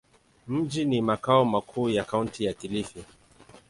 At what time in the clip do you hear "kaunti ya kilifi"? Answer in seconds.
2.03-3.05